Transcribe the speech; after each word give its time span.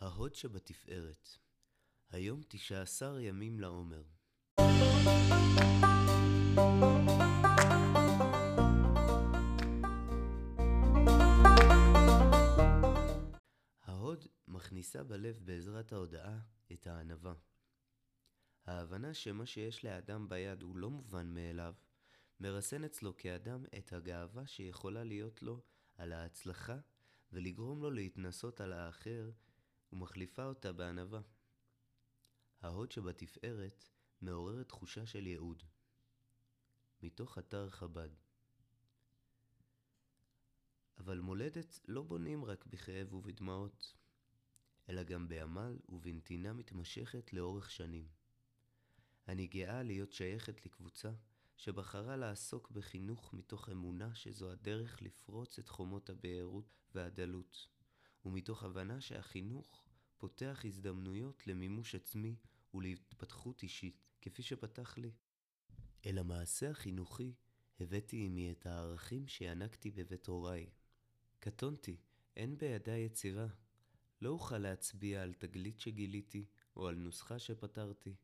ההוד 0.00 0.34
שבתפארת, 0.34 1.28
היום 2.10 2.40
תשע 2.48 2.82
עשר 2.82 3.18
ימים 3.18 3.60
לעומר. 3.60 4.02
ההוד 13.82 14.26
מכניסה 14.48 15.02
בלב 15.02 15.38
בעזרת 15.44 15.92
ההודעה 15.92 16.38
את 16.72 16.86
הענווה. 16.86 17.34
ההבנה 18.66 19.14
שמה 19.14 19.46
שיש 19.46 19.84
לאדם 19.84 20.28
ביד 20.28 20.62
הוא 20.62 20.76
לא 20.76 20.90
מובן 20.90 21.34
מאליו, 21.34 21.74
מרסן 22.40 22.84
אצלו 22.84 23.16
כאדם 23.16 23.64
את 23.78 23.92
הגאווה 23.92 24.46
שיכולה 24.46 25.04
להיות 25.04 25.42
לו 25.42 25.60
על 25.94 26.12
ההצלחה 26.12 26.78
ולגרום 27.32 27.82
לו 27.82 27.90
להתנסות 27.90 28.60
על 28.60 28.72
האחר 28.72 29.30
ומחליפה 29.92 30.44
אותה 30.44 30.72
בענווה. 30.72 31.20
ההוד 32.62 32.92
שבתפארת 32.92 33.84
מעוררת 34.20 34.68
תחושה 34.68 35.06
של 35.06 35.26
ייעוד. 35.26 35.62
מתוך 37.02 37.38
אתר 37.38 37.70
חב"ד 37.70 38.10
אבל 41.00 41.20
מולדת 41.20 41.80
לא 41.88 42.02
בונים 42.02 42.44
רק 42.44 42.66
בכאב 42.66 43.14
ובדמעות, 43.14 43.94
אלא 44.88 45.02
גם 45.02 45.28
בעמל 45.28 45.78
ובנתינה 45.88 46.52
מתמשכת 46.52 47.32
לאורך 47.32 47.70
שנים. 47.70 48.08
אני 49.28 49.46
גאה 49.46 49.82
להיות 49.82 50.12
שייכת 50.12 50.66
לקבוצה 50.66 51.10
שבחרה 51.56 52.16
לעסוק 52.16 52.70
בחינוך 52.70 53.34
מתוך 53.34 53.68
אמונה 53.68 54.14
שזו 54.14 54.50
הדרך 54.50 55.02
לפרוץ 55.02 55.58
את 55.58 55.68
חומות 55.68 56.10
הבארות 56.10 56.78
והדלות, 56.94 57.68
ומתוך 58.24 58.62
הבנה 58.62 59.00
שהחינוך 59.00 59.84
פותח 60.18 60.62
הזדמנויות 60.64 61.46
למימוש 61.46 61.94
עצמי 61.94 62.36
ולהתפתחות 62.74 63.62
אישית, 63.62 64.04
כפי 64.22 64.42
שפתח 64.42 64.98
לי. 64.98 65.12
אל 66.06 66.18
המעשה 66.18 66.70
החינוכי 66.70 67.34
הבאתי 67.80 68.26
עמי 68.26 68.52
את 68.52 68.66
הערכים 68.66 69.26
שינקתי 69.26 69.90
בבית 69.90 70.26
הוריי. 70.26 70.70
קטונתי, 71.40 71.96
אין 72.36 72.58
בידי 72.58 72.98
יצירה. 72.98 73.46
לא 74.22 74.28
אוכל 74.28 74.58
להצביע 74.58 75.22
על 75.22 75.34
תגלית 75.34 75.80
שגיליתי 75.80 76.46
או 76.76 76.88
על 76.88 76.94
נוסחה 76.94 77.38
שפתרתי. 77.38 78.14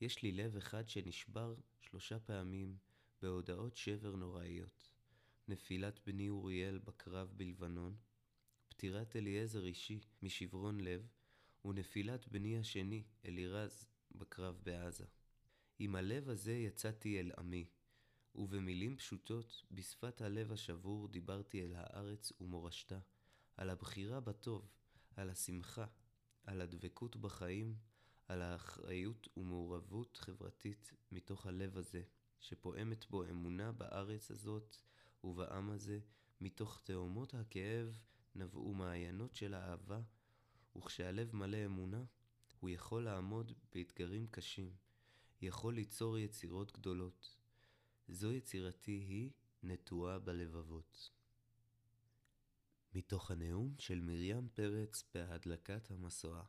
יש 0.00 0.22
לי 0.22 0.32
לב 0.32 0.56
אחד 0.56 0.88
שנשבר 0.88 1.54
שלושה 1.80 2.18
פעמים 2.18 2.76
בהודעות 3.22 3.76
שבר 3.76 4.16
נוראיות. 4.16 4.90
נפילת 5.48 6.00
בני 6.06 6.28
אוריאל 6.28 6.78
בקרב 6.78 7.32
בלבנון, 7.36 7.96
פטירת 8.68 9.16
אליעזר 9.16 9.64
אישי 9.64 10.00
משברון 10.22 10.80
לב, 10.80 11.06
ונפילת 11.64 12.28
בני 12.28 12.58
השני, 12.58 13.02
אלירז, 13.24 13.86
בקרב 14.12 14.60
בעזה. 14.62 15.04
עם 15.78 15.94
הלב 15.94 16.28
הזה 16.28 16.52
יצאתי 16.52 17.20
אל 17.20 17.32
עמי, 17.38 17.66
ובמילים 18.34 18.96
פשוטות, 18.96 19.64
בשפת 19.70 20.20
הלב 20.20 20.52
השבור, 20.52 21.08
דיברתי 21.08 21.64
אל 21.64 21.72
הארץ 21.76 22.32
ומורשתה, 22.40 22.98
על 23.56 23.70
הבחירה 23.70 24.20
בטוב, 24.20 24.68
על 25.16 25.30
השמחה, 25.30 25.86
על 26.44 26.60
הדבקות 26.60 27.16
בחיים, 27.16 27.76
על 28.28 28.42
האחריות 28.42 29.28
ומעורבות 29.36 30.16
חברתית 30.16 30.92
מתוך 31.12 31.46
הלב 31.46 31.78
הזה, 31.78 32.02
שפועמת 32.40 33.10
בו 33.10 33.24
אמונה 33.24 33.72
בארץ 33.72 34.30
הזאת 34.30 34.76
ובעם 35.24 35.70
הזה, 35.70 36.00
מתוך 36.40 36.80
תהומות 36.84 37.34
הכאב 37.34 37.98
נבעו 38.38 38.74
מעיינות 38.74 39.34
של 39.34 39.54
אהבה, 39.54 40.00
וכשהלב 40.76 41.36
מלא 41.36 41.64
אמונה, 41.64 42.04
הוא 42.60 42.70
יכול 42.70 43.04
לעמוד 43.04 43.52
באתגרים 43.74 44.26
קשים, 44.26 44.76
יכול 45.42 45.74
ליצור 45.74 46.18
יצירות 46.18 46.72
גדולות. 46.72 47.36
זו 48.08 48.32
יצירתי 48.32 48.90
היא 48.90 49.30
נטועה 49.62 50.18
בלבבות. 50.18 51.10
מתוך 52.94 53.30
הנאום 53.30 53.74
של 53.78 54.00
מרים 54.00 54.48
פרץ 54.54 55.04
בהדלקת 55.14 55.90
המשואה 55.90 56.42